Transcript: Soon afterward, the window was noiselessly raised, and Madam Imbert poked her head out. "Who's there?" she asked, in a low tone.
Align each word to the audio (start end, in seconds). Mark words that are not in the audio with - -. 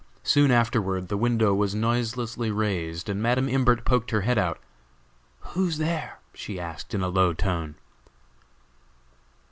Soon 0.23 0.49
afterward, 0.49 1.09
the 1.09 1.15
window 1.15 1.53
was 1.53 1.75
noiselessly 1.75 2.49
raised, 2.49 3.07
and 3.07 3.21
Madam 3.21 3.47
Imbert 3.47 3.85
poked 3.85 4.09
her 4.09 4.21
head 4.21 4.39
out. 4.39 4.57
"Who's 5.53 5.77
there?" 5.77 6.17
she 6.33 6.59
asked, 6.59 6.95
in 6.95 7.03
a 7.03 7.07
low 7.07 7.33
tone. 7.33 7.75